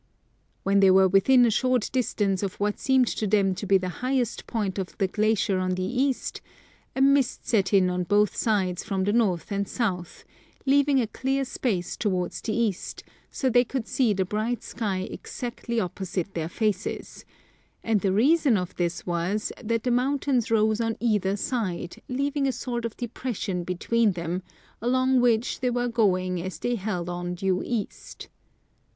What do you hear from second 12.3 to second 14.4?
the east, so that they could see the